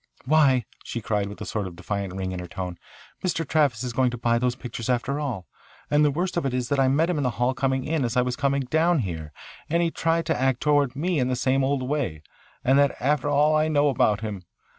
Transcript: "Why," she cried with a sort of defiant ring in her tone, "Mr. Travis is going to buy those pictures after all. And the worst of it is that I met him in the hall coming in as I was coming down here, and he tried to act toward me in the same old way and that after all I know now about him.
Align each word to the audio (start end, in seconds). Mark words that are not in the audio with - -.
"Why," 0.25 0.65
she 0.83 0.99
cried 0.99 1.27
with 1.27 1.39
a 1.41 1.45
sort 1.45 1.67
of 1.67 1.75
defiant 1.75 2.15
ring 2.15 2.31
in 2.31 2.39
her 2.39 2.47
tone, 2.47 2.79
"Mr. 3.23 3.47
Travis 3.47 3.83
is 3.83 3.93
going 3.93 4.09
to 4.09 4.17
buy 4.17 4.39
those 4.39 4.55
pictures 4.55 4.89
after 4.89 5.19
all. 5.19 5.45
And 5.91 6.03
the 6.03 6.09
worst 6.09 6.37
of 6.37 6.43
it 6.47 6.55
is 6.55 6.69
that 6.69 6.79
I 6.79 6.87
met 6.87 7.07
him 7.07 7.17
in 7.17 7.23
the 7.23 7.29
hall 7.37 7.53
coming 7.53 7.83
in 7.83 8.03
as 8.03 8.17
I 8.17 8.23
was 8.23 8.35
coming 8.35 8.61
down 8.63 8.97
here, 9.05 9.31
and 9.69 9.83
he 9.83 9.91
tried 9.91 10.25
to 10.25 10.35
act 10.41 10.59
toward 10.59 10.95
me 10.95 11.19
in 11.19 11.27
the 11.27 11.35
same 11.35 11.63
old 11.63 11.83
way 11.83 12.23
and 12.65 12.79
that 12.79 12.97
after 12.99 13.29
all 13.29 13.55
I 13.55 13.67
know 13.67 13.83
now 13.83 13.89
about 13.89 14.21
him. 14.21 14.41